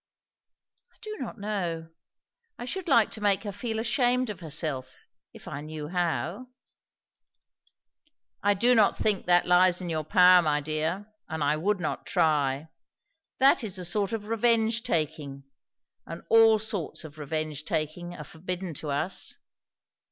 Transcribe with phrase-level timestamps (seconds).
[0.91, 1.91] "I do not know.
[2.57, 6.47] I should like to make her feel ashamed of herself if I knew how."
[8.41, 12.07] "I do not think that lies in your power, my dear; and I would not
[12.07, 12.69] try.
[13.37, 15.43] That is a sort of revenge taking;
[16.07, 19.37] and all sorts of revenge taking are forbidden to us.